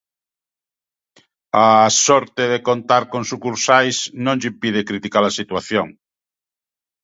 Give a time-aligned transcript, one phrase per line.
[1.63, 1.65] A
[1.97, 5.87] "sorte" de contar con sucursais non lle impide criticar a situación.